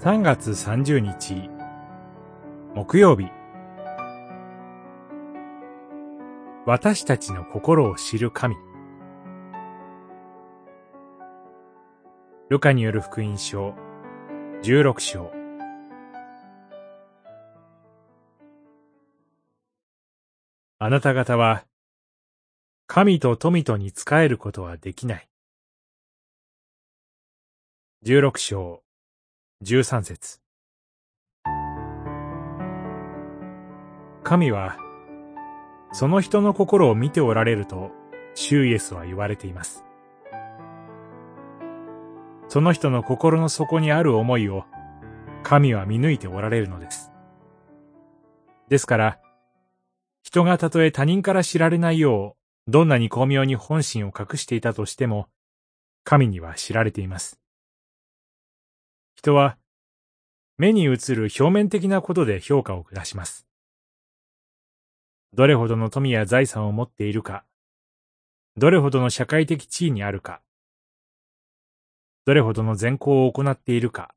[0.00, 1.50] 3月30日
[2.72, 3.26] 木曜日。
[6.66, 8.54] 私たちの心を知る神。
[12.48, 13.74] ルカによる福音書
[14.62, 15.32] 16章。
[20.78, 21.64] あなた方は
[22.86, 25.28] 神と富とに仕えることはできない。
[28.04, 28.87] 16章。
[29.64, 30.38] 13節
[34.22, 34.76] 神は、
[35.90, 37.90] その人の心を見ておられると、
[38.36, 39.84] シューイエスは言われています。
[42.46, 44.64] その人の心の底にある思いを、
[45.42, 47.10] 神は見抜いておられるのです。
[48.68, 49.18] ですから、
[50.22, 52.36] 人がたとえ他人から知られないよ
[52.68, 55.26] う、どんなに巧妙に本心を隠していたとしても、
[56.04, 57.37] 神には知られています。
[59.18, 59.58] 人は、
[60.58, 63.48] 目に映る表面的なことで評価を下します。
[65.32, 67.44] どれほどの富や財産を持っているか、
[68.56, 70.40] どれほどの社会的地位にあるか、
[72.26, 74.14] どれほどの善行を行っているか、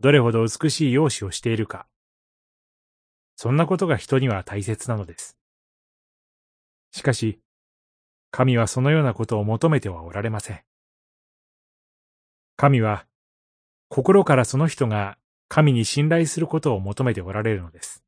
[0.00, 1.86] どれほど美しい容姿をしているか、
[3.36, 5.36] そんなことが人には大切なのです。
[6.92, 7.40] しかし、
[8.30, 10.62] 神はそのようなことを求めてはおられません。
[12.56, 13.06] 神は、
[13.88, 18.04] 心からその人が神に信頼することを求めておられるのです。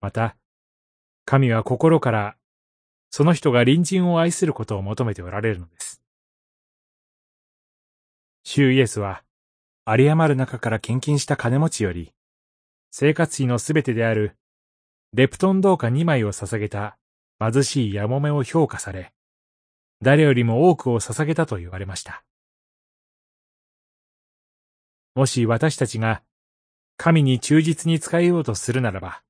[0.00, 0.36] また、
[1.24, 2.36] 神は心から
[3.10, 6.02] その人が隣人を愛することを求めておられるのです。
[8.44, 9.22] 主イエスは、
[9.86, 12.12] 有り余る中から献金した金持ちより、
[12.90, 14.36] 生活費のすべてである
[15.12, 16.98] レプトン銅貨2枚を捧げた
[17.40, 19.12] 貧しいやもめを評価され、
[20.02, 22.24] 誰よりも多くを捧げたと言われました。
[25.14, 26.22] もし私たちが
[26.96, 29.22] 神に忠実に仕えようとするならば、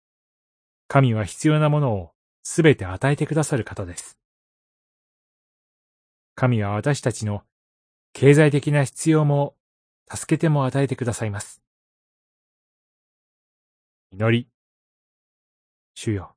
[0.89, 2.13] 神は必要なものを
[2.43, 4.19] すべて与えてくださる方です。
[6.35, 7.43] 神は私たちの
[8.13, 9.55] 経済的な必要も
[10.11, 11.61] 助けても与えてくださいます。
[14.11, 14.49] 祈り。
[15.95, 16.35] 主よ。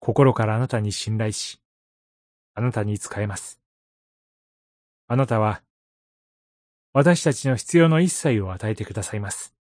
[0.00, 1.62] 心からあなたに信頼し、
[2.54, 3.60] あなたに仕えます。
[5.08, 5.62] あなたは
[6.98, 9.54] 私たちの必要の一切を与えてくださいます。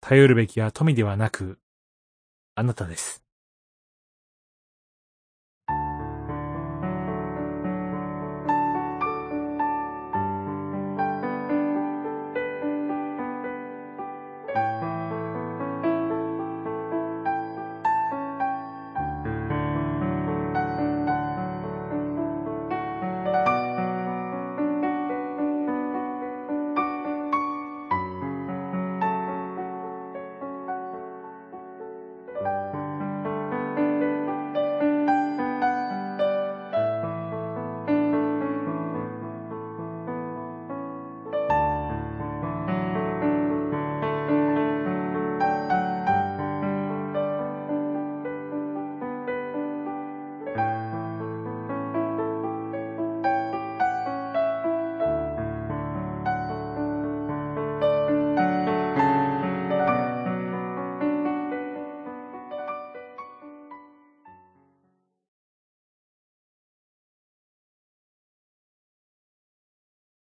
[0.00, 1.58] 頼るべきは富ではなく、
[2.54, 3.25] あなたです。